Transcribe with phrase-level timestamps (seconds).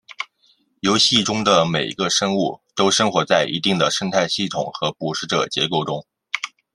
[0.79, 6.03] 游戏中的每一个生物都生活在一定的生态系统和捕食者结构中。